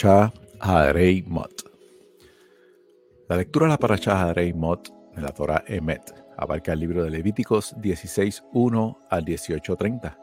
[0.00, 1.62] Parashá Harei Mot.
[3.28, 7.10] La lectura de la Parashá Harei Mot en la Torah Emet abarca el libro de
[7.10, 10.16] Levíticos 16.1 al 18.30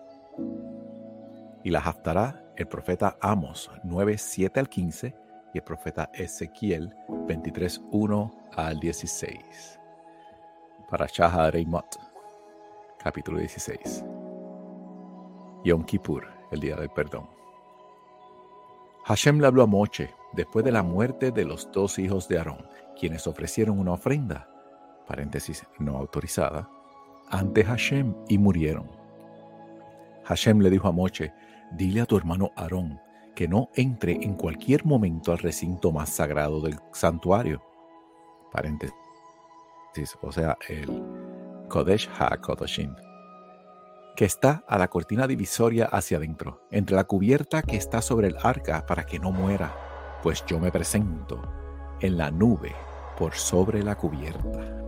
[1.63, 5.16] y la Haftará el profeta Amos 9.7 al 15
[5.53, 9.80] y el profeta Ezequiel 23.1 al 16.
[10.89, 11.99] Parashá Harei Mot,
[12.97, 14.03] capítulo 16.
[15.66, 17.36] Yom Kippur, el día del perdón.
[19.07, 22.67] Hashem le habló a Moche después de la muerte de los dos hijos de Aarón,
[22.99, 24.49] quienes ofrecieron una ofrenda,
[25.07, 26.70] paréntesis no autorizada,
[27.30, 28.91] ante Hashem y murieron.
[30.25, 31.31] Hashem le dijo a Moche,
[31.72, 33.00] dile a tu hermano Aarón
[33.33, 37.63] que no entre en cualquier momento al recinto más sagrado del santuario,
[38.52, 38.94] paréntesis,
[40.22, 41.02] o sea, el
[41.69, 42.94] Kodesh HaKodashim
[44.17, 48.37] que está a la cortina divisoria hacia adentro, entre la cubierta que está sobre el
[48.41, 49.75] arca para que no muera,
[50.23, 51.39] pues yo me presento
[51.99, 52.73] en la nube
[53.15, 54.81] por sobre la cubierta.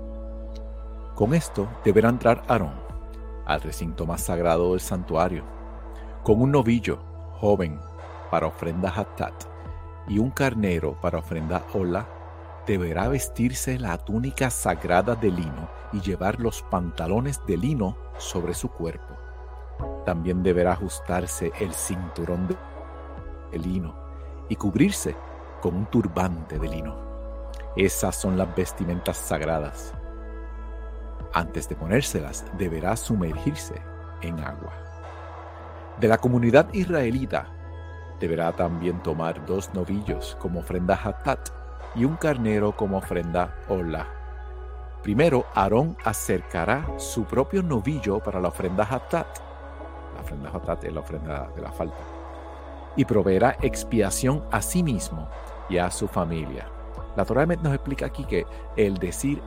[1.14, 2.74] Con esto deberá entrar Aarón
[3.46, 5.44] al recinto más sagrado del santuario,
[6.24, 6.98] con un novillo
[7.34, 7.80] joven
[8.32, 9.44] para ofrenda hatat
[10.08, 12.10] y un carnero para ofrenda hola,
[12.66, 18.70] deberá vestirse la túnica sagrada de lino y llevar los pantalones de lino sobre su
[18.70, 19.09] cuerpo
[20.06, 23.96] también deberá ajustarse el cinturón de lino
[24.50, 25.16] y cubrirse
[25.62, 26.96] con un turbante de lino.
[27.76, 29.94] Esas son las vestimentas sagradas.
[31.34, 33.82] Antes de ponérselas, deberá sumergirse
[34.22, 34.74] en agua.
[36.00, 37.48] De la comunidad israelita,
[38.20, 41.50] deberá también tomar dos novillos como ofrenda hatat
[41.96, 44.08] y un carnero como ofrenda hola.
[45.04, 49.49] Primero, Aarón acercará su propio novillo para la ofrenda hatat
[50.20, 52.04] la ofrenda Jotat la ofrenda de la falta,
[52.96, 55.28] y proveerá expiación a sí mismo
[55.70, 56.68] y a su familia.
[57.16, 59.42] La Torah nos explica aquí que el decir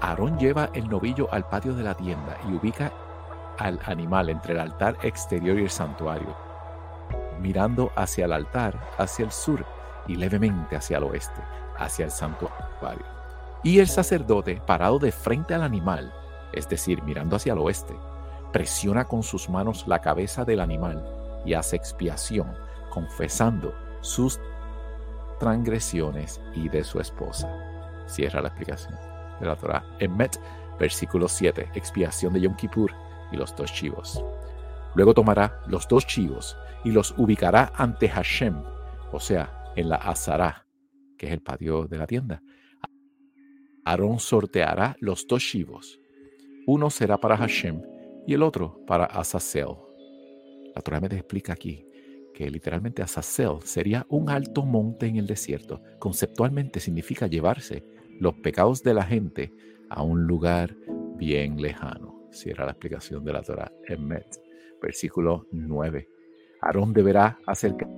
[0.00, 2.92] Aarón lleva el novillo al patio de la tienda y ubica
[3.58, 6.36] al animal entre el altar exterior y el santuario,
[7.40, 9.64] mirando hacia el altar, hacia el sur
[10.06, 11.40] y levemente hacia el oeste,
[11.76, 13.04] hacia el santuario.
[13.62, 16.12] Y el sacerdote, parado de frente al animal,
[16.52, 17.94] es decir, mirando hacia el oeste,
[18.52, 21.04] presiona con sus manos la cabeza del animal
[21.44, 22.54] y hace expiación,
[22.90, 24.40] confesando sus
[25.38, 27.48] transgresiones y de su esposa.
[28.06, 28.94] Cierra la explicación
[29.40, 29.84] de la Torah.
[30.08, 30.40] Met,
[30.78, 32.92] versículo 7, expiación de Yom Kippur
[33.30, 34.22] y los dos chivos.
[34.94, 38.62] Luego tomará los dos chivos y los ubicará ante Hashem,
[39.12, 40.66] o sea, en la Azara,
[41.16, 42.42] que es el patio de la tienda.
[43.84, 46.00] Aarón sorteará los dos chivos.
[46.66, 47.80] Uno será para Hashem
[48.28, 49.68] y el otro para Azazel.
[50.74, 51.86] La Torah me explica aquí
[52.34, 55.80] que literalmente Azazel sería un alto monte en el desierto.
[55.98, 57.86] Conceptualmente significa llevarse
[58.20, 59.50] los pecados de la gente
[59.88, 60.76] a un lugar
[61.16, 62.28] bien lejano.
[62.30, 64.10] Cierra la explicación de la Torah en
[64.82, 66.06] versículo 9.
[66.60, 67.88] Aarón deberá acercar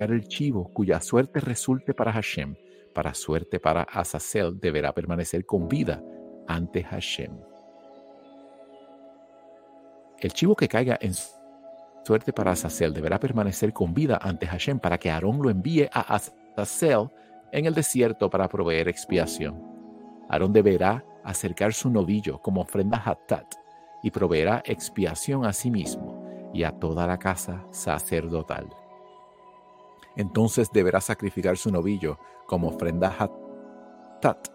[0.00, 2.56] el chivo cuya suerte resulte para Hashem.
[2.92, 6.02] Para suerte para Azazel deberá permanecer con vida
[6.48, 7.55] ante Hashem.
[10.18, 11.12] El chivo que caiga en
[12.04, 16.14] suerte para Azazel deberá permanecer con vida ante Hashem para que Aarón lo envíe a
[16.14, 17.10] Azazel
[17.52, 19.62] en el desierto para proveer expiación.
[20.28, 23.54] Aarón deberá acercar su novillo como ofrenda hatat
[24.02, 28.68] y proveerá expiación a sí mismo y a toda la casa sacerdotal.
[30.16, 34.48] Entonces deberá sacrificar su novillo como ofrenda hatat.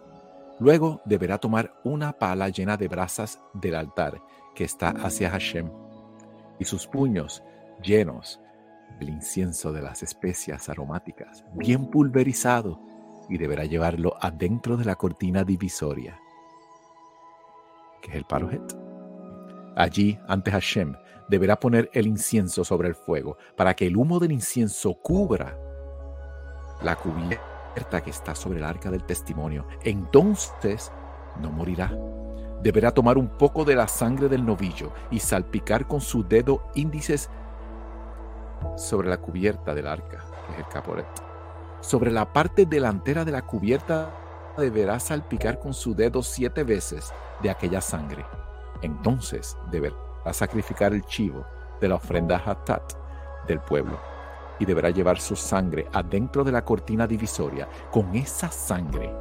[0.58, 4.20] Luego deberá tomar una pala llena de brasas del altar
[4.54, 5.70] que está hacia Hashem,
[6.58, 7.42] y sus puños
[7.82, 8.40] llenos
[8.98, 12.80] del incienso de las especias aromáticas, bien pulverizado,
[13.28, 16.18] y deberá llevarlo adentro de la cortina divisoria,
[18.00, 18.62] que es el parojet.
[19.76, 20.94] Allí, ante Hashem,
[21.28, 25.58] deberá poner el incienso sobre el fuego, para que el humo del incienso cubra
[26.82, 29.66] la cubierta que está sobre el arca del testimonio.
[29.82, 30.92] Entonces
[31.40, 31.96] no morirá
[32.62, 37.28] deberá tomar un poco de la sangre del novillo y salpicar con su dedo índices
[38.76, 41.06] sobre la cubierta del arca, que es el caporet.
[41.80, 44.10] Sobre la parte delantera de la cubierta
[44.56, 47.12] deberá salpicar con su dedo siete veces
[47.42, 48.24] de aquella sangre.
[48.82, 49.96] Entonces deberá
[50.32, 51.44] sacrificar el chivo
[51.80, 52.92] de la ofrenda hatat
[53.48, 53.98] del pueblo
[54.60, 57.68] y deberá llevar su sangre adentro de la cortina divisoria.
[57.90, 59.12] Con esa sangre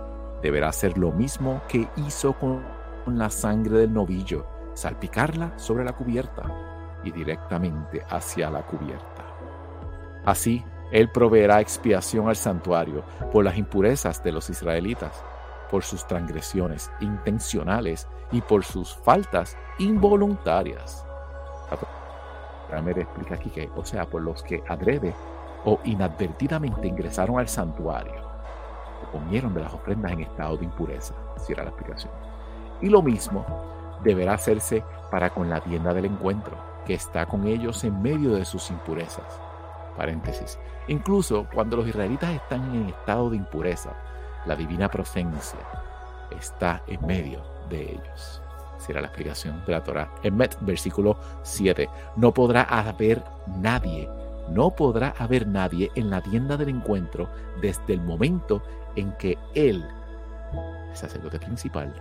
[0.43, 2.63] deberá hacer lo mismo que hizo con
[3.03, 6.43] con la sangre del novillo, salpicarla sobre la cubierta
[7.03, 9.25] y directamente hacia la cubierta.
[10.25, 15.23] Así Él proveerá expiación al santuario por las impurezas de los israelitas,
[15.69, 21.05] por sus transgresiones intencionales y por sus faltas involuntarias.
[22.83, 25.13] Me explica aquí que, o sea, por los que adrede
[25.65, 28.31] o inadvertidamente ingresaron al santuario,
[29.11, 32.30] comieron de las ofrendas en estado de impureza, si era la explicación.
[32.81, 33.45] Y lo mismo
[34.03, 38.45] deberá hacerse para con la tienda del encuentro, que está con ellos en medio de
[38.45, 39.39] sus impurezas.
[39.95, 40.57] Paréntesis.
[40.87, 43.93] Incluso cuando los israelitas están en estado de impureza,
[44.45, 45.59] la divina procedencia
[46.31, 48.41] está en medio de ellos.
[48.77, 50.11] Será la explicación de la Torah.
[50.23, 51.87] En Met, versículo 7.
[52.15, 54.09] No podrá haber nadie,
[54.49, 57.29] no podrá haber nadie en la tienda del encuentro
[57.61, 58.63] desde el momento
[58.95, 59.85] en que él,
[60.89, 61.93] el sacerdote principal,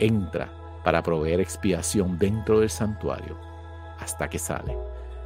[0.00, 0.52] entra
[0.84, 3.38] para proveer expiación dentro del santuario
[3.98, 4.76] hasta que sale.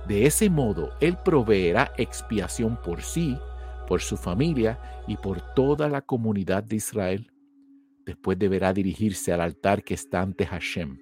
[0.07, 3.39] De ese modo, Él proveerá expiación por sí,
[3.87, 7.31] por su familia y por toda la comunidad de Israel.
[8.05, 10.99] Después deberá dirigirse al altar que está ante Hashem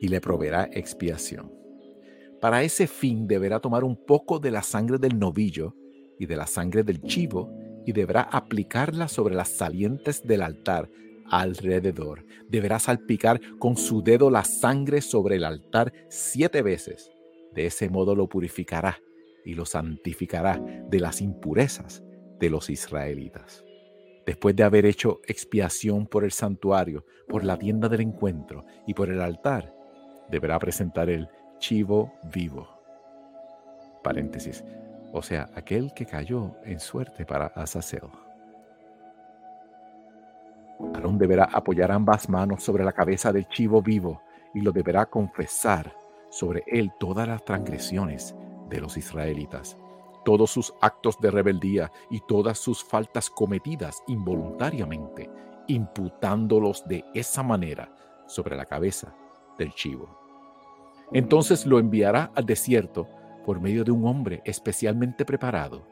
[0.00, 1.50] y le proveerá expiación.
[2.40, 5.74] Para ese fin deberá tomar un poco de la sangre del novillo
[6.18, 7.50] y de la sangre del chivo
[7.86, 10.90] y deberá aplicarla sobre las salientes del altar
[11.30, 12.24] alrededor.
[12.48, 17.10] Deberá salpicar con su dedo la sangre sobre el altar siete veces.
[17.54, 19.00] De ese modo lo purificará
[19.44, 20.58] y lo santificará
[20.88, 22.02] de las impurezas
[22.38, 23.64] de los israelitas.
[24.26, 29.08] Después de haber hecho expiación por el santuario, por la tienda del encuentro y por
[29.08, 29.72] el altar,
[30.28, 31.28] deberá presentar el
[31.58, 32.68] chivo vivo.
[34.02, 34.64] Paréntesis.
[35.12, 38.25] O sea, aquel que cayó en suerte para Azazel.
[40.96, 44.22] Aarón deberá apoyar ambas manos sobre la cabeza del chivo vivo
[44.54, 45.94] y lo deberá confesar
[46.30, 48.34] sobre él todas las transgresiones
[48.68, 49.76] de los israelitas,
[50.24, 55.30] todos sus actos de rebeldía y todas sus faltas cometidas involuntariamente,
[55.68, 57.94] imputándolos de esa manera
[58.26, 59.14] sobre la cabeza
[59.58, 60.18] del chivo.
[61.12, 63.06] Entonces lo enviará al desierto
[63.44, 65.86] por medio de un hombre especialmente preparado,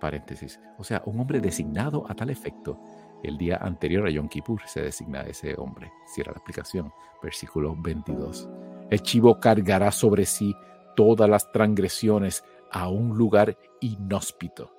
[0.00, 2.80] paréntesis, o sea, un hombre designado a tal efecto,
[3.26, 5.92] el día anterior a Yom Kippur se designa ese hombre.
[6.06, 6.92] Cierra la explicación.
[7.22, 8.48] Versículo 22.
[8.88, 10.54] El chivo cargará sobre sí
[10.94, 14.70] todas las transgresiones a un lugar inhóspito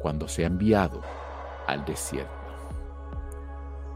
[0.00, 1.00] cuando sea enviado
[1.66, 2.32] al desierto.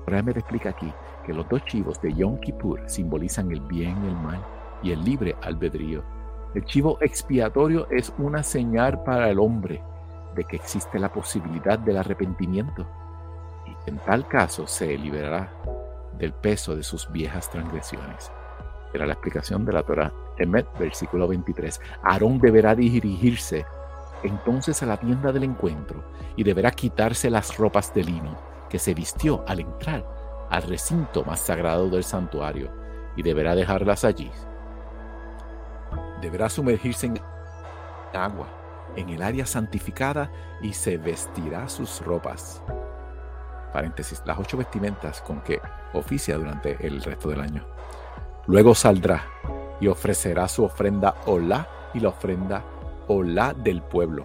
[0.07, 0.93] me explica aquí
[1.25, 4.45] que los dos chivos de Yom Kippur simbolizan el bien y el mal
[4.83, 6.03] y el libre albedrío.
[6.55, 9.83] El chivo expiatorio es una señal para el hombre
[10.35, 12.87] de que existe la posibilidad del arrepentimiento
[13.87, 15.53] en tal caso se liberará
[16.19, 18.31] del peso de sus viejas transgresiones.
[18.93, 20.13] Era la explicación de la Torah.
[20.39, 21.81] Emet, versículo 23.
[22.03, 23.67] Aarón deberá dirigirse
[24.23, 26.05] entonces a la tienda del encuentro
[26.37, 28.37] y deberá quitarse las ropas de lino
[28.69, 30.05] que se vistió al entrar
[30.51, 32.71] al recinto más sagrado del santuario
[33.17, 34.31] y deberá dejarlas allí.
[36.21, 37.21] Deberá sumergirse en
[38.15, 38.49] agua
[38.97, 40.31] en el área santificada
[40.63, 42.63] y se vestirá sus ropas
[43.73, 45.61] paréntesis, las ocho vestimentas con que
[45.93, 47.65] oficia durante el resto del año.
[48.47, 49.25] Luego saldrá
[49.81, 52.65] y ofrecerá su ofrenda Olá y la ofrenda
[53.07, 54.25] Olá del pueblo.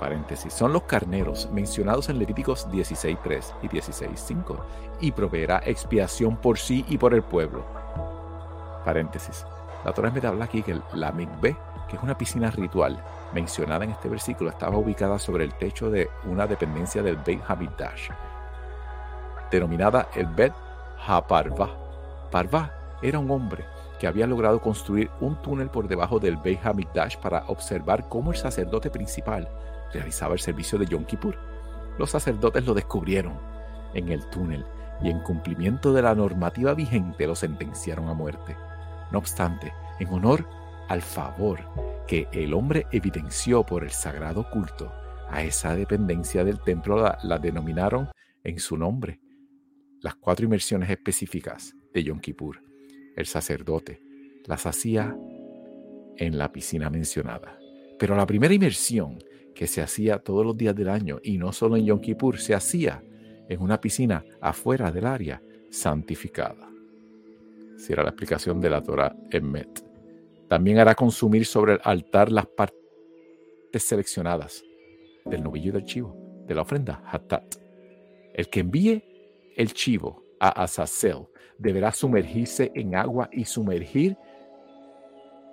[0.00, 4.56] Paréntesis, son los carneros mencionados en Levíticos 16.3 y 16.5
[5.00, 7.64] y proveerá expiación por sí y por el pueblo.
[8.84, 9.44] Paréntesis,
[9.84, 11.56] la Torah me habla aquí que la mikveh,
[11.88, 16.08] que es una piscina ritual mencionada en este versículo, estaba ubicada sobre el techo de
[16.24, 18.10] una dependencia del Beit Hamidash
[19.50, 20.52] denominada el Bet
[21.06, 21.70] HaParva.
[22.30, 23.64] Parva era un hombre
[23.98, 28.36] que había logrado construir un túnel por debajo del Beit HaMikdash para observar cómo el
[28.36, 29.48] sacerdote principal
[29.92, 31.36] realizaba el servicio de Yom Kippur.
[31.98, 33.38] Los sacerdotes lo descubrieron
[33.94, 34.64] en el túnel
[35.02, 38.56] y en cumplimiento de la normativa vigente lo sentenciaron a muerte.
[39.10, 40.46] No obstante, en honor
[40.88, 41.60] al favor
[42.06, 44.92] que el hombre evidenció por el sagrado culto
[45.30, 48.08] a esa dependencia del templo la denominaron
[48.44, 49.20] en su nombre
[50.00, 52.62] las cuatro inmersiones específicas de Yom Kippur,
[53.16, 54.00] el sacerdote
[54.44, 55.16] las hacía
[56.16, 57.58] en la piscina mencionada.
[57.98, 59.18] Pero la primera inmersión
[59.54, 62.54] que se hacía todos los días del año y no solo en Yom Kippur, se
[62.54, 63.02] hacía
[63.48, 66.68] en una piscina afuera del área santificada.
[67.76, 69.84] Si era la explicación de la Torah en Met.
[70.48, 72.74] También hará consumir sobre el altar las partes
[73.78, 74.64] seleccionadas
[75.24, 77.56] del novillo y del chivo, de la ofrenda, hatat.
[78.34, 79.04] El que envíe
[79.58, 81.26] el chivo a Azazel
[81.58, 84.16] deberá sumergirse en agua y sumergir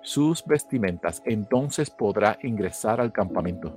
[0.00, 1.20] sus vestimentas.
[1.26, 3.76] Entonces podrá ingresar al campamento.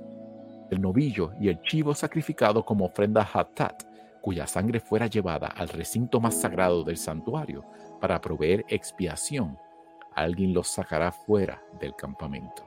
[0.70, 3.82] el novillo y el chivo sacrificado como ofrenda hatat,
[4.20, 7.64] cuya sangre fuera llevada al recinto más sagrado del santuario
[8.00, 9.58] para proveer expiación,
[10.14, 12.64] alguien los sacará fuera del campamento.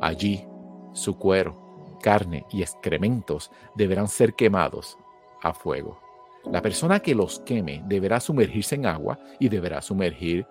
[0.00, 0.48] Allí
[0.92, 4.98] su cuero, carne y excrementos deberán ser quemados
[5.40, 6.07] a fuego.
[6.44, 10.46] La persona que los queme deberá sumergirse en agua y deberá sumergir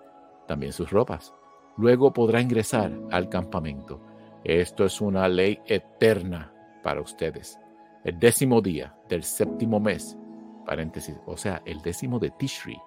[0.46, 1.34] también sus ropas.
[1.76, 4.00] Luego podrá ingresar al campamento.
[4.44, 6.52] Esto es una ley eterna
[6.82, 7.58] para ustedes.
[8.04, 10.16] El décimo día del séptimo mes,
[10.64, 12.78] paréntesis, o sea, el décimo de Tishri,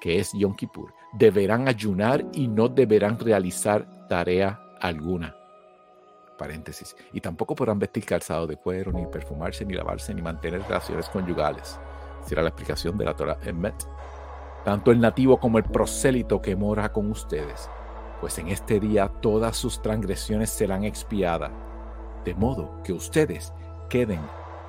[0.00, 5.34] que es Yom Kippur, deberán ayunar y no deberán realizar tarea alguna.
[6.40, 6.96] Paréntesis.
[7.12, 11.78] Y tampoco podrán vestir calzado de cuero, ni perfumarse, ni lavarse, ni mantener relaciones conyugales.
[12.24, 13.74] Será la explicación de la Torah Met.
[14.64, 17.68] Tanto el nativo como el prosélito que mora con ustedes,
[18.22, 21.50] pues en este día todas sus transgresiones serán expiadas,
[22.24, 23.52] de modo que ustedes
[23.90, 24.20] queden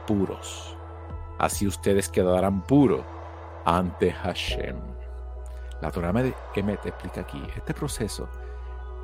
[0.05, 0.75] puros.
[1.39, 3.05] Así ustedes quedarán puros
[3.63, 4.75] ante Hashem.
[5.79, 6.09] La Torah
[6.53, 8.27] Emet explica aquí este proceso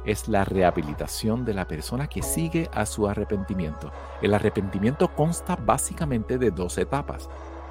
[0.06, 3.92] es la rehabilitación de la persona que sigue a su arrepentimiento.
[4.22, 7.30] El arrepentimiento consta básicamente de dos etapas.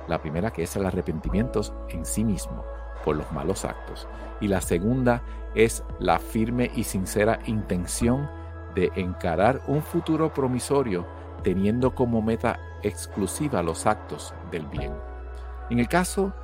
[0.08, 2.64] La primera que es el arrepentimiento en sí mismo
[3.04, 4.06] por los malos actos.
[4.40, 5.22] Y la segunda
[5.54, 8.28] es la firme y sincera intención
[8.74, 11.06] de encarar un futuro promisorio
[11.42, 14.92] teniendo como meta exclusiva los actos del bien.
[15.70, 16.34] En el caso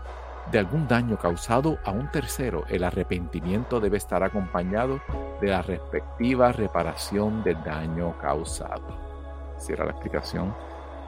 [0.51, 5.01] de algún daño causado a un tercero, el arrepentimiento debe estar acompañado
[5.41, 8.87] de la respectiva reparación del daño causado.
[9.59, 10.55] Cierra la explicación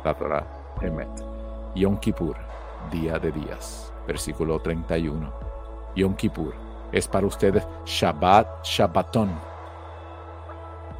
[0.05, 0.47] la Torah
[0.81, 1.09] Emet.
[1.75, 2.37] Yom Kippur,
[2.91, 5.33] día de días, versículo 31.
[5.97, 6.55] Yom Kippur
[6.93, 9.37] es para ustedes Shabbat, Shabbaton,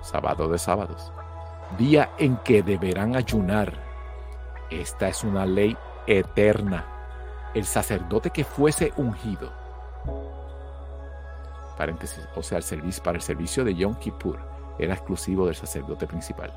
[0.01, 1.13] sábado de sábados,
[1.79, 3.73] día en que deberán ayunar.
[4.71, 5.77] Esta es una ley
[6.07, 6.94] eterna
[7.55, 9.53] el sacerdote que fuese ungido,
[11.77, 14.39] paréntesis, o sea, el servicio, para el servicio de Yom Kippur,
[14.79, 16.53] era exclusivo del sacerdote principal.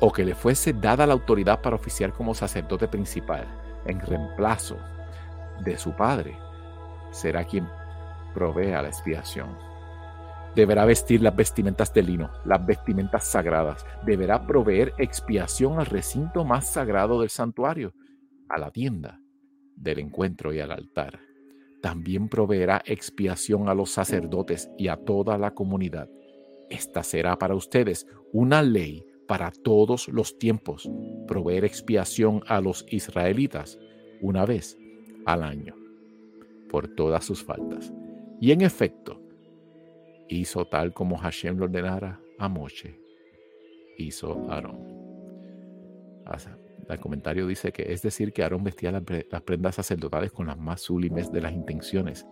[0.00, 3.46] O que le fuese dada la autoridad para oficiar como sacerdote principal
[3.86, 4.76] en reemplazo
[5.60, 6.36] de su padre,
[7.10, 7.68] será quien
[8.34, 9.56] provea la expiación.
[10.56, 13.84] Deberá vestir las vestimentas de lino, las vestimentas sagradas.
[14.06, 17.92] Deberá proveer expiación al recinto más sagrado del santuario,
[18.48, 19.20] a la tienda
[19.76, 21.20] del encuentro y al altar.
[21.82, 26.08] También proveerá expiación a los sacerdotes y a toda la comunidad.
[26.70, 30.88] Esta será para ustedes una ley para todos los tiempos,
[31.28, 33.78] proveer expiación a los israelitas
[34.22, 34.78] una vez
[35.26, 35.74] al año
[36.70, 37.92] por todas sus faltas.
[38.40, 39.20] Y en efecto,
[40.28, 43.00] hizo tal como Hashem lo ordenara a Moshe,
[43.98, 44.96] hizo Aarón.
[46.88, 50.80] El comentario dice que es decir que Aarón vestía las prendas sacerdotales con las más
[50.80, 52.26] sublimes de las intenciones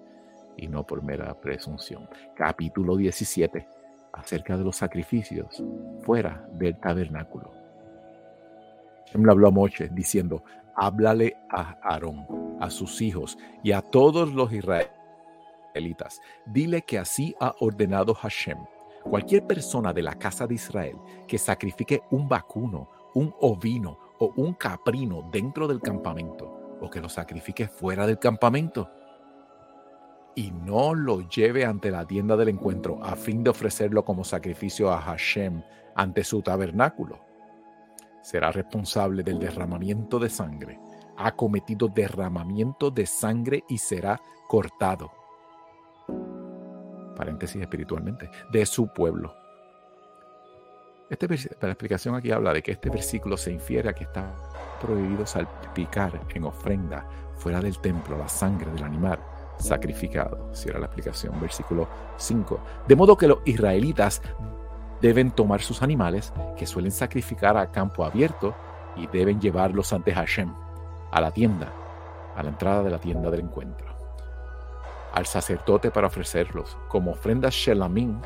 [0.56, 2.08] y no por mera presunción.
[2.36, 3.66] Capítulo 17,
[4.12, 5.62] acerca de los sacrificios
[6.02, 7.50] fuera del tabernáculo.
[9.06, 10.44] Hashem le habló a Moshe diciendo,
[10.76, 12.26] háblale a Aarón,
[12.60, 14.52] a sus hijos y a todos los
[16.46, 18.58] Dile que así ha ordenado Hashem.
[19.02, 24.54] Cualquier persona de la casa de Israel que sacrifique un vacuno, un ovino o un
[24.54, 28.90] caprino dentro del campamento, o que lo sacrifique fuera del campamento,
[30.36, 34.90] y no lo lleve ante la tienda del encuentro a fin de ofrecerlo como sacrificio
[34.90, 35.62] a Hashem
[35.94, 37.20] ante su tabernáculo,
[38.22, 40.80] será responsable del derramamiento de sangre.
[41.16, 45.23] Ha cometido derramamiento de sangre y será cortado
[47.14, 49.34] paréntesis espiritualmente, de su pueblo.
[51.08, 51.28] Este,
[51.60, 54.34] la explicación aquí habla de que este versículo se infiere a que está
[54.80, 57.06] prohibido salpicar en ofrenda
[57.36, 59.18] fuera del templo la sangre del animal
[59.58, 60.50] sacrificado.
[60.52, 62.60] Si era la explicación, versículo 5.
[62.88, 64.22] De modo que los israelitas
[65.00, 68.54] deben tomar sus animales que suelen sacrificar a campo abierto
[68.96, 70.52] y deben llevarlos ante Hashem,
[71.12, 71.72] a la tienda,
[72.34, 73.93] a la entrada de la tienda del encuentro
[75.14, 78.20] al sacerdote para ofrecerlos como ofrenda Shelamim,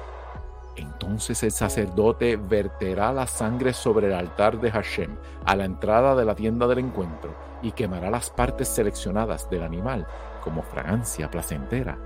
[0.75, 6.25] entonces el sacerdote verterá la sangre sobre el altar de Hashem a la entrada de
[6.25, 10.07] la tienda del encuentro y quemará las partes seleccionadas del animal
[10.42, 11.99] como fragancia placentera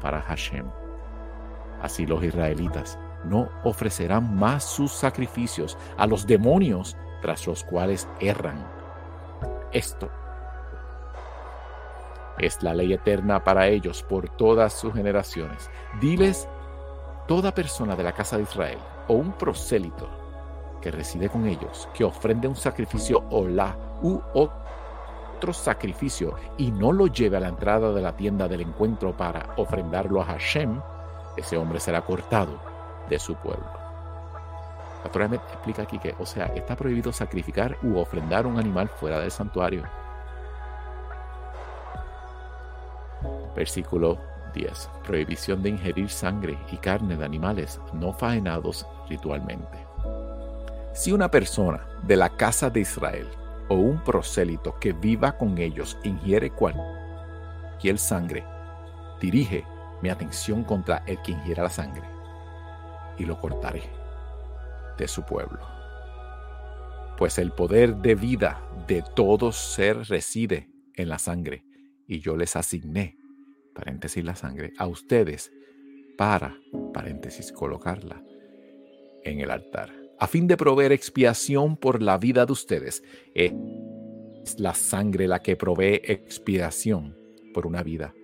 [0.00, 0.66] para Hashem.
[1.82, 8.64] Así los israelitas no ofrecerán más sus sacrificios a los demonios tras los cuales erran.
[9.72, 10.10] Esto
[12.40, 15.70] es la ley eterna para ellos por todas sus generaciones.
[16.00, 16.48] Diles,
[17.26, 18.78] toda persona de la casa de Israel
[19.08, 20.08] o un prosélito
[20.80, 27.06] que reside con ellos, que ofrende un sacrificio la u otro sacrificio y no lo
[27.06, 30.80] lleve a la entrada de la tienda del encuentro para ofrendarlo a Hashem,
[31.36, 32.58] ese hombre será cortado
[33.08, 33.66] de su pueblo.
[35.02, 39.30] La explica aquí que, o sea, está prohibido sacrificar u ofrendar un animal fuera del
[39.30, 39.84] santuario.
[43.54, 44.18] Versículo
[44.54, 44.90] 10.
[45.04, 49.78] Prohibición de ingerir sangre y carne de animales no faenados ritualmente.
[50.92, 53.28] Si una persona de la casa de Israel
[53.68, 58.44] o un prosélito que viva con ellos ingiere cualquier sangre,
[59.20, 59.64] dirige
[60.02, 62.02] mi atención contra el que ingiera la sangre
[63.18, 63.82] y lo cortaré
[64.98, 65.60] de su pueblo.
[67.16, 71.69] Pues el poder de vida de todo ser reside en la sangre
[72.10, 73.16] y yo les asigné,
[73.74, 75.50] paréntesis la sangre, a ustedes
[76.18, 76.58] para,
[76.92, 78.22] paréntesis, colocarla
[79.24, 83.02] en el altar a fin de proveer expiación por la vida de ustedes.
[83.34, 83.54] Es
[84.58, 87.16] la sangre la que provee expiación
[87.54, 88.14] por una vida.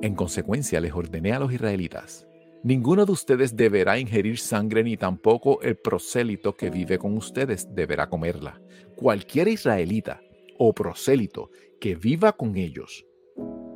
[0.00, 2.28] En consecuencia, les ordené a los israelitas,
[2.62, 8.08] ninguno de ustedes deberá ingerir sangre ni tampoco el prosélito que vive con ustedes deberá
[8.08, 8.60] comerla.
[8.94, 10.22] Cualquier israelita
[10.58, 13.06] o prosélito que viva con ellos,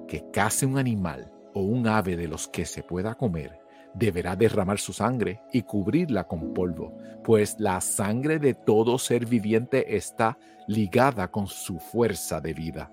[0.06, 3.58] que case un animal o un ave de los que se pueda comer,
[3.94, 9.96] deberá derramar su sangre y cubrirla con polvo, pues la sangre de todo ser viviente
[9.96, 12.92] está ligada con su fuerza de vida.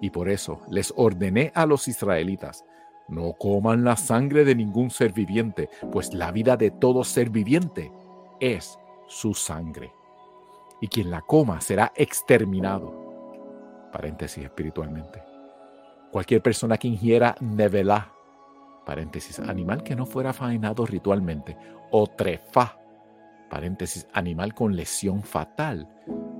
[0.00, 2.64] Y por eso les ordené a los israelitas,
[3.08, 7.90] no coman la sangre de ningún ser viviente, pues la vida de todo ser viviente
[8.38, 8.78] es
[9.08, 9.92] su sangre.
[10.80, 13.88] Y quien la coma será exterminado.
[13.92, 15.22] Paréntesis espiritualmente.
[16.10, 18.12] Cualquier persona que ingiera nevelá,
[18.84, 21.56] paréntesis, animal que no fuera faenado ritualmente,
[21.90, 22.78] o trefa,
[23.48, 25.88] paréntesis, animal con lesión fatal,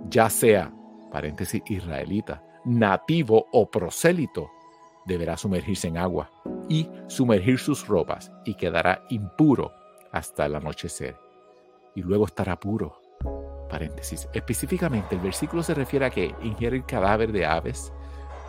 [0.08, 0.72] ya sea,
[1.10, 4.50] paréntesis, israelita, nativo o prosélito,
[5.06, 6.30] deberá sumergirse en agua
[6.68, 9.72] y sumergir sus ropas y quedará impuro
[10.12, 11.16] hasta el anochecer.
[11.94, 12.99] Y luego estará puro.
[13.70, 14.28] Paréntesis.
[14.32, 17.92] Específicamente, el versículo se refiere a que ingiere el cadáver de aves,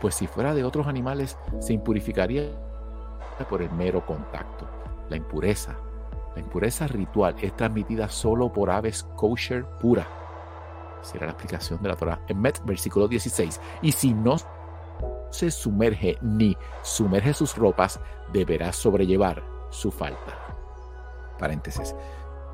[0.01, 2.49] pues si fuera de otros animales se impurificaría
[3.49, 4.67] por el mero contacto.
[5.10, 5.77] La impureza,
[6.36, 10.07] la impureza ritual es transmitida solo por aves kosher pura.
[11.01, 13.60] Será la explicación de la Torah en Met, versículo 16.
[13.81, 14.36] Y si no
[15.29, 17.99] se sumerge ni sumerge sus ropas,
[18.31, 20.38] deberá sobrellevar su falta.
[21.39, 21.95] Paréntesis.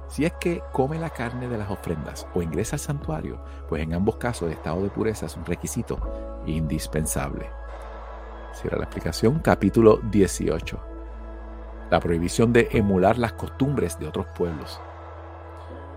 [0.07, 3.93] Si es que come la carne de las ofrendas o ingresa al santuario, pues en
[3.93, 5.99] ambos casos el estado de pureza es un requisito
[6.45, 7.49] indispensable.
[8.53, 10.79] Cierra la explicación, capítulo 18.
[11.91, 14.79] La prohibición de emular las costumbres de otros pueblos.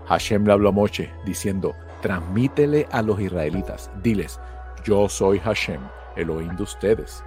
[0.07, 4.39] Hashem le habló a Moche diciendo, transmítele a los israelitas, diles,
[4.83, 5.81] yo soy Hashem,
[6.17, 7.23] Elohim de ustedes.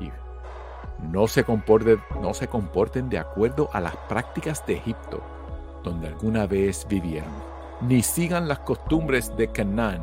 [0.00, 0.10] Y
[1.02, 5.22] no se, comporten, no se comporten de acuerdo a las prácticas de Egipto,
[5.82, 7.32] donde alguna vez vivieron,
[7.80, 10.02] ni sigan las costumbres de Canaán,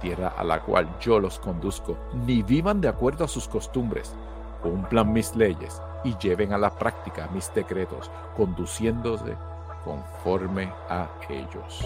[0.00, 4.14] tierra a la cual yo los conduzco, ni vivan de acuerdo a sus costumbres,
[4.62, 9.36] cumplan mis leyes y lleven a la práctica mis decretos, conduciéndose
[9.84, 11.84] conforme a ellos.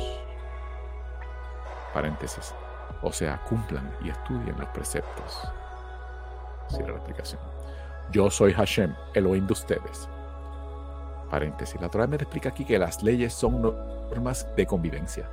[1.92, 2.54] Paréntesis.
[3.02, 5.48] O sea, cumplan y estudien los preceptos.
[6.68, 7.40] Cierra la explicación.
[8.10, 10.08] Yo soy Hashem, Elohim de ustedes.
[11.30, 11.80] Paréntesis.
[11.80, 15.28] La Torah me explica aquí que las leyes son normas de convivencia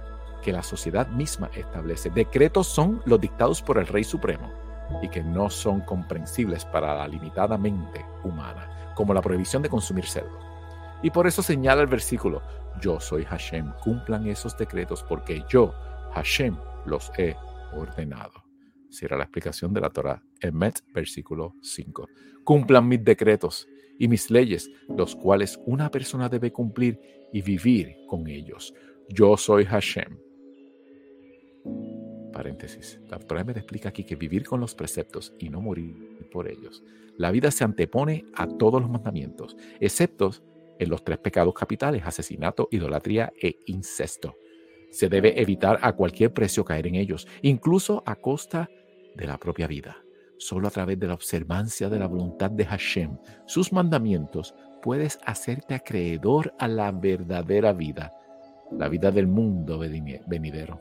[0.45, 2.11] que la sociedad misma establece.
[2.11, 4.53] Decretos son los dictados por el Rey Supremo
[5.01, 10.05] y que no son comprensibles para la limitada mente humana, como la prohibición de consumir
[10.05, 10.37] cerdo.
[11.01, 12.43] Y por eso señala el versículo,
[12.79, 15.73] yo soy Hashem, cumplan esos decretos porque yo,
[16.13, 16.55] Hashem,
[16.85, 17.35] los he
[17.73, 18.43] ordenado.
[18.91, 22.07] Cierra la explicación de la Torah, Emet, versículo 5.
[22.43, 23.67] Cumplan mis decretos
[23.99, 26.99] y mis leyes, los cuales una persona debe cumplir
[27.31, 28.73] y vivir con ellos.
[29.09, 30.17] Yo soy Hashem,
[32.35, 32.99] Paréntesis.
[33.09, 36.83] La Torah me explica aquí que vivir con los preceptos y no morir por ellos.
[37.17, 40.31] La vida se antepone a todos los mandamientos, excepto
[40.77, 44.35] en los tres pecados capitales, asesinato, idolatría e incesto.
[44.91, 48.69] Se debe evitar a cualquier precio caer en ellos, incluso a costa
[49.15, 50.04] de la propia vida.
[50.37, 55.73] Solo a través de la observancia de la voluntad de Hashem, sus mandamientos, puedes hacerte
[55.73, 58.13] acreedor a la verdadera vida,
[58.71, 60.79] la vida del mundo venidero.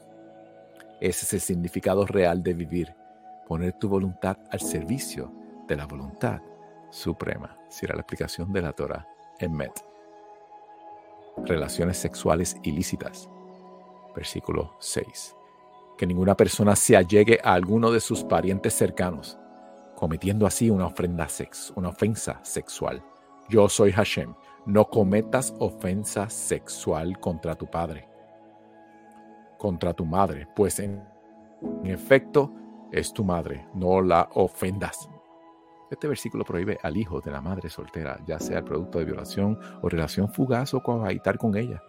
[1.01, 2.95] Ese es el significado real de vivir,
[3.47, 5.33] poner tu voluntad al servicio
[5.69, 6.41] de la voluntad
[6.91, 7.59] suprema.
[7.69, 9.07] Si era la explicación de la Torah
[9.39, 9.73] en Met.
[11.45, 13.29] relaciones sexuales ilícitas.
[14.15, 15.35] Versículo 6.
[15.99, 19.39] Que ninguna persona se allegue a alguno de sus parientes cercanos,
[19.97, 23.03] cometiendo así una ofrenda sex, una ofensa sexual.
[23.49, 24.35] Yo soy Hashem.
[24.67, 28.09] No cometas ofensa sexual contra tu padre,
[29.59, 31.03] contra tu madre, pues en,
[31.85, 32.51] efecto
[32.91, 35.09] es tu madre, no la ofendas.
[35.91, 39.59] Este versículo prohíbe al hijo de la madre soltera, ya sea el producto de violación
[39.83, 41.83] o relación fugaz o cohabitar con ella.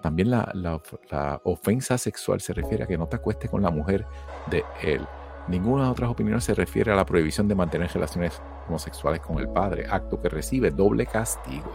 [0.00, 4.06] También la, la, ofensa sexual se refiere a que no te acuestes con la mujer
[4.48, 5.06] de él.
[5.48, 9.48] Ninguna de otras opiniones se refiere a la prohibición de mantener relaciones homosexuales con el
[9.48, 11.70] padre, acto que recibe doble castigo.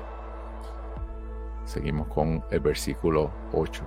[1.65, 3.83] Seguimos con el versículo 8.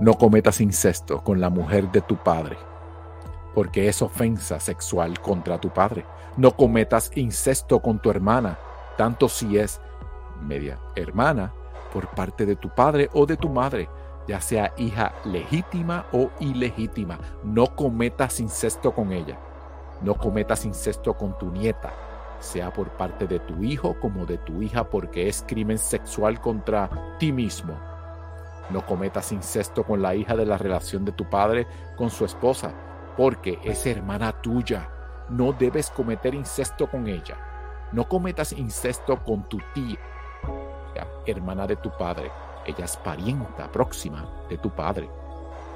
[0.00, 2.56] No cometas incesto con la mujer de tu padre
[3.54, 6.04] porque es ofensa sexual contra tu padre.
[6.36, 8.58] No cometas incesto con tu hermana,
[8.98, 9.80] tanto si es
[10.42, 11.54] media hermana
[11.92, 13.88] por parte de tu padre o de tu madre,
[14.26, 17.18] ya sea hija legítima o ilegítima.
[17.42, 19.38] No cometas incesto con ella.
[20.00, 21.92] No cometas incesto con tu nieta,
[22.38, 27.16] sea por parte de tu hijo como de tu hija, porque es crimen sexual contra
[27.18, 27.74] ti mismo.
[28.70, 32.72] No cometas incesto con la hija de la relación de tu padre con su esposa,
[33.16, 34.88] porque es hermana tuya.
[35.28, 37.36] No debes cometer incesto con ella.
[37.92, 39.98] No cometas incesto con tu tía,
[41.26, 42.30] hermana de tu padre.
[42.66, 45.08] Ella es parienta próxima de tu padre.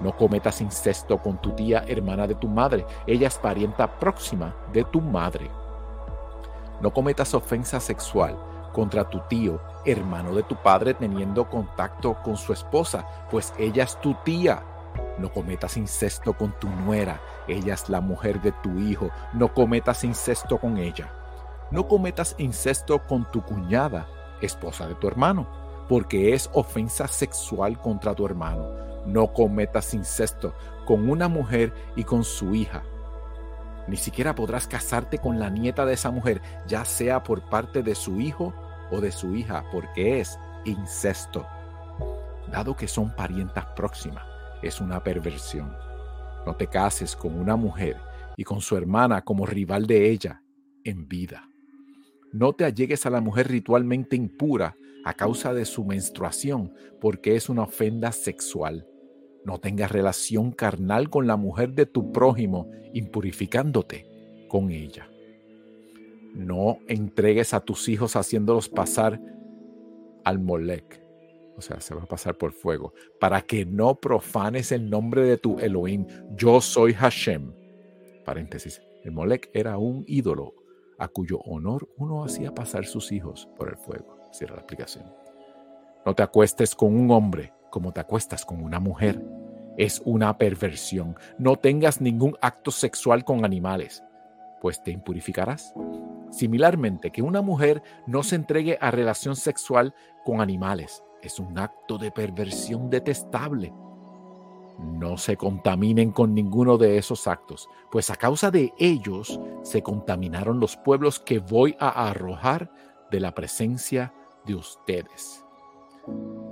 [0.01, 2.87] No cometas incesto con tu tía, hermana de tu madre.
[3.07, 5.51] Ella es parienta próxima de tu madre.
[6.81, 8.37] No cometas ofensa sexual
[8.73, 14.01] contra tu tío, hermano de tu padre, teniendo contacto con su esposa, pues ella es
[14.01, 14.63] tu tía
[15.19, 19.11] no cometas incesto con tu nuera, ella es la mujer de tu hijo.
[19.33, 21.11] No cometas incesto con ella.
[21.71, 24.07] No cometas incesto con tu cuñada,
[24.41, 25.47] esposa de tu hermano,
[25.89, 28.69] porque es ofensa sexual contra tu hermano.
[29.07, 30.55] No cometas incesto
[30.87, 32.83] con una mujer y con su hija.
[33.87, 37.95] Ni siquiera podrás casarte con la nieta de esa mujer, ya sea por parte de
[37.95, 38.53] su hijo
[38.91, 41.47] o de su hija, porque es incesto,
[42.51, 44.25] dado que son parientas próximas
[44.63, 45.77] es una perversión.
[46.47, 47.97] No te cases con una mujer
[48.37, 50.43] y con su hermana como rival de ella
[50.85, 51.49] en vida.
[52.33, 57.49] No te allegues a la mujer ritualmente impura a causa de su menstruación, porque es
[57.49, 58.87] una ofenda sexual.
[59.45, 64.07] No tengas relación carnal con la mujer de tu prójimo, impurificándote
[64.49, 65.09] con ella.
[66.35, 69.21] No entregues a tus hijos haciéndolos pasar
[70.25, 71.09] al Molec
[71.59, 75.39] o sea, se va a pasar por fuego, para que no profanes el nombre de
[75.39, 76.07] tu Elohim.
[76.37, 77.53] Yo soy Hashem.
[78.25, 78.81] Paréntesis.
[79.03, 80.55] El Molec era un ídolo
[80.99, 84.18] a cuyo honor uno hacía pasar sus hijos por el fuego.
[84.31, 85.13] Cierra la explicación.
[86.05, 89.23] No te acuestes con un hombre como te acuestas con una mujer.
[89.77, 91.17] Es una perversión.
[91.39, 94.03] No tengas ningún acto sexual con animales,
[94.61, 95.75] pues te impurificarás.
[96.31, 101.97] Similarmente, que una mujer no se entregue a relación sexual con animales, es un acto
[101.97, 103.73] de perversión detestable.
[104.79, 110.61] No se contaminen con ninguno de esos actos, pues a causa de ellos se contaminaron
[110.61, 112.71] los pueblos que voy a arrojar
[113.11, 114.13] de la presencia
[114.49, 115.45] de ustedes.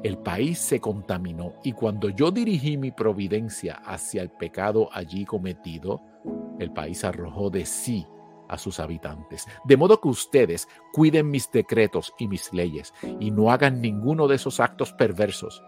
[0.05, 6.03] El país se contaminó y cuando yo dirigí mi providencia hacia el pecado allí cometido,
[6.61, 8.07] el país arrojó de sí
[8.49, 9.47] a sus habitantes.
[9.65, 14.37] De modo que ustedes cuiden mis decretos y mis leyes y no hagan ninguno de
[14.37, 15.63] esos actos perversos,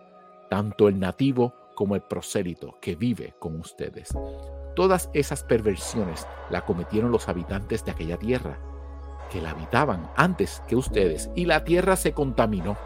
[0.51, 4.11] tanto el nativo como el prosélito que vive con ustedes.
[4.77, 8.61] Todas esas perversiones la cometieron los habitantes de aquella tierra,
[9.29, 12.77] que la habitaban antes que ustedes, y la tierra se contaminó.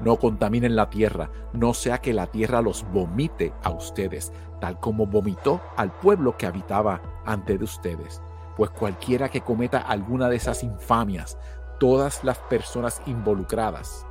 [0.00, 5.06] No contaminen la tierra, no sea que la tierra los vomite a ustedes, tal como
[5.06, 8.22] vomitó al pueblo que habitaba antes de ustedes
[8.56, 11.38] pues cualquiera que cometa alguna de esas infamias,
[11.78, 14.06] todas las personas involucradas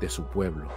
[0.00, 0.68] de su pueblo,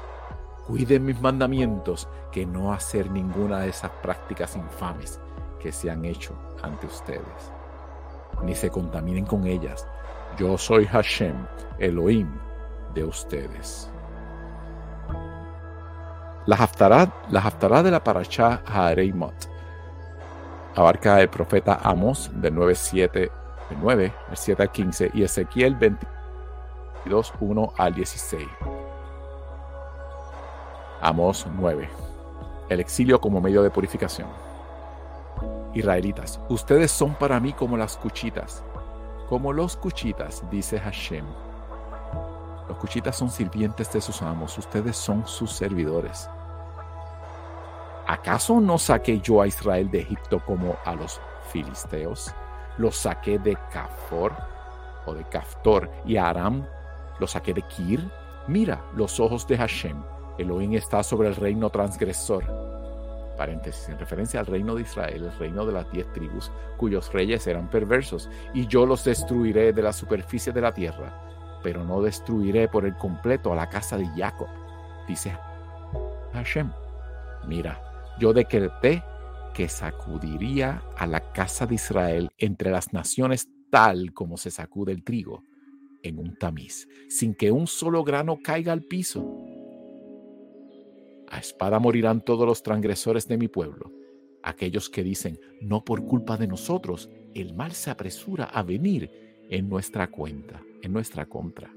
[0.68, 5.20] cuiden mis mandamientos, que no hacer ninguna de esas prácticas infames
[5.60, 7.52] que se han hecho ante ustedes,
[8.44, 9.88] ni se contaminen con ellas.
[10.38, 11.36] Yo soy Hashem,
[11.80, 12.30] Elohim
[12.94, 13.90] de ustedes.
[16.46, 19.52] La haftará, de la parashá Haareimot
[20.76, 23.32] abarca el profeta Amos del 9, 7,
[23.82, 28.48] 9, 7 al 15 y Ezequiel 22, 1 al 16.
[31.02, 31.90] Amos 9.
[32.70, 34.28] El exilio como medio de purificación.
[35.74, 38.64] Israelitas, ustedes son para mí como las cuchitas,
[39.30, 41.26] como los cuchitas, dice Hashem.
[42.68, 46.30] Los cuchitas son sirvientes de sus amos, ustedes son sus servidores.
[48.08, 52.34] ¿Acaso no saqué yo a Israel de Egipto como a los filisteos?
[52.78, 54.34] Los saqué de Cafor
[55.06, 56.66] o de Caftor y a Aram
[57.20, 58.10] los saqué de Kir.
[58.48, 60.02] Mira los ojos de Hashem.
[60.38, 62.71] Elohim está sobre el reino transgresor.
[63.42, 67.48] Paréntesis, en referencia al reino de Israel, el reino de las diez tribus, cuyos reyes
[67.48, 72.68] eran perversos, y yo los destruiré de la superficie de la tierra, pero no destruiré
[72.68, 74.48] por el completo a la casa de Jacob,
[75.08, 75.36] dice
[76.34, 76.72] Hashem.
[77.48, 77.82] Mira,
[78.20, 79.04] yo decreté
[79.56, 85.04] que sacudiría a la casa de Israel entre las naciones tal como se sacude el
[85.04, 85.46] trigo
[86.04, 89.51] en un tamiz, sin que un solo grano caiga al piso.
[91.32, 93.89] A espada morirán todos los transgresores de mi pueblo,
[94.44, 99.10] aquellos que dicen, no por culpa de nosotros, el mal se apresura a venir
[99.50, 101.74] en nuestra cuenta, en nuestra contra.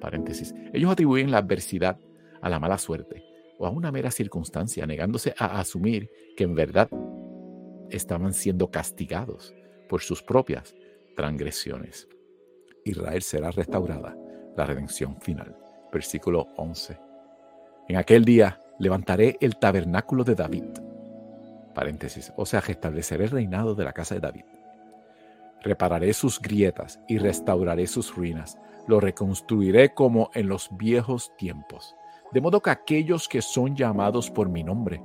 [0.00, 0.54] Paréntesis.
[0.72, 2.00] Ellos atribuyen la adversidad
[2.40, 3.22] a la mala suerte
[3.58, 6.88] o a una mera circunstancia, negándose a asumir que en verdad
[7.90, 9.54] estaban siendo castigados
[9.90, 10.74] por sus propias
[11.16, 12.08] transgresiones.
[12.86, 14.16] Israel será restaurada,
[14.56, 15.54] la redención final.
[15.92, 16.98] Versículo 11.
[17.88, 20.64] En aquel día levantaré el tabernáculo de David.
[22.34, 24.44] O sea, restableceré el reinado de la casa de David.
[25.62, 28.58] Repararé sus grietas y restauraré sus ruinas.
[28.88, 31.94] Lo reconstruiré como en los viejos tiempos
[32.32, 35.02] de modo que aquellos que son llamados por mi nombre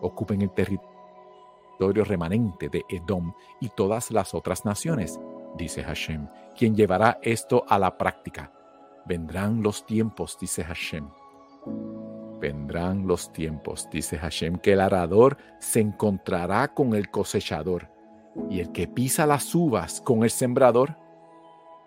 [0.00, 5.18] ocupen el territorio remanente de Edom y todas las otras naciones,
[5.56, 8.52] dice Hashem, quien llevará esto a la práctica.
[9.06, 11.08] Vendrán los tiempos, dice Hashem.
[12.46, 17.90] Vendrán los tiempos, dice Hashem, que el arador se encontrará con el cosechador
[18.48, 20.96] y el que pisa las uvas con el sembrador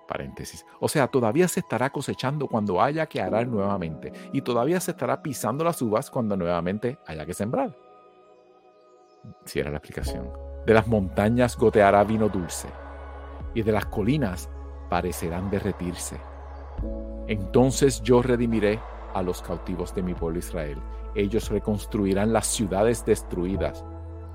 [0.06, 0.66] Paréntesis.
[0.82, 5.24] O sea, todavía se estará cosechando cuando haya que arar nuevamente y todavía se estará
[5.24, 7.74] pisando las uvas cuando nuevamente haya que sembrar.
[9.46, 10.30] Si era la explicación.
[10.66, 12.68] De las montañas goteará vino dulce
[13.54, 14.50] y de las colinas
[14.90, 16.18] parecerán derretirse.
[17.28, 18.82] Entonces yo redimiré
[19.14, 20.78] a los cautivos de mi pueblo Israel.
[21.16, 23.84] Ellos reconstruirán las ciudades destruidas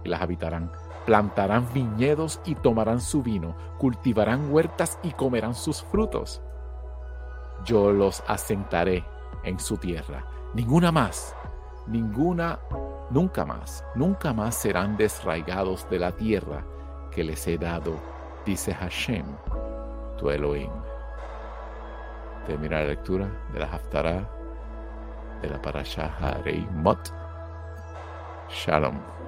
[0.05, 0.71] y las habitarán
[1.05, 6.43] plantarán viñedos y tomarán su vino, cultivarán huertas y comerán sus frutos.
[7.65, 9.05] Yo los asentaré
[9.43, 10.27] en su tierra.
[10.55, 11.35] Ninguna más,
[11.87, 12.59] ninguna,
[13.11, 16.65] nunca más, nunca más serán desraigados de la tierra
[17.11, 17.97] que les he dado,
[18.45, 19.27] dice Hashem,
[20.19, 20.71] tu Elohim.
[22.47, 24.29] Termina la lectura de la Haftarah
[25.45, 27.13] de la Parashah Harei Mot.
[28.49, 29.24] Shalom.